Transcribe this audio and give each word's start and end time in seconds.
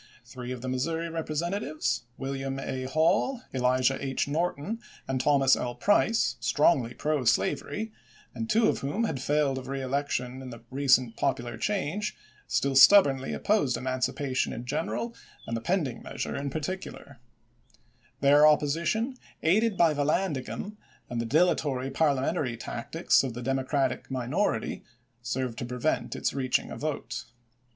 Three 0.25 0.51
of 0.51 0.63
the 0.63 0.67
Missouri 0.67 1.07
Eepre 1.07 1.37
sentatives, 1.37 2.05
WiUiam 2.19 2.59
A. 2.59 2.89
Hall, 2.89 3.43
Elijah 3.53 4.03
H. 4.03 4.27
Norton, 4.27 4.79
and 5.07 5.21
Thomas 5.21 5.55
L. 5.55 5.75
Price, 5.75 6.37
strongly 6.39 6.95
pro 6.95 7.23
slavery, 7.23 7.91
and 8.33 8.49
two 8.49 8.67
of 8.67 8.79
whom 8.79 9.03
had 9.03 9.21
failed 9.21 9.59
of 9.59 9.67
reelection 9.67 10.41
in 10.41 10.49
the 10.49 10.63
recent 10.71 11.17
pop 11.17 11.37
ular 11.37 11.59
change, 11.61 12.15
still 12.47 12.75
stubbornly 12.75 13.31
opposed 13.31 13.77
emancipation 13.77 14.51
MISSOUEI 14.53 14.63
GUEKEILLAS 14.63 14.63
AND 14.65 14.65
POLITICS 14.65 14.65
397 14.65 14.65
in 14.65 14.65
general 14.65 15.15
and 15.45 15.55
the 15.55 15.61
pending 15.61 16.01
measure 16.01 16.35
in 16.35 16.49
particular, 16.49 17.03
ch. 17.05 17.13
xviii. 17.13 18.15
Their 18.21 18.47
opposition, 18.47 19.17
aided 19.43 19.77
by 19.77 19.93
Vallandigham 19.93 20.77
and 21.11 21.21
the 21.21 21.27
dilatory 21.27 21.91
parliamentary 21.91 22.57
tactics 22.57 23.21
of 23.21 23.35
the 23.35 23.43
Democratic 23.43 24.09
minority, 24.09 24.83
served 25.21 25.59
to 25.59 25.65
prevent 25.65 26.15
its 26.15 26.33
reaching 26.33 26.71
a 26.71 26.75
vote. 26.75 27.25